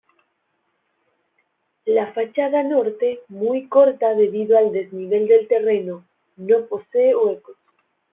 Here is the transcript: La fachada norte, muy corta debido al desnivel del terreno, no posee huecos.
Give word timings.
La 1.85 2.11
fachada 2.13 2.63
norte, 2.63 3.19
muy 3.27 3.67
corta 3.67 4.15
debido 4.15 4.57
al 4.57 4.71
desnivel 4.71 5.27
del 5.27 5.47
terreno, 5.47 6.03
no 6.37 6.65
posee 6.65 7.15
huecos. 7.15 7.57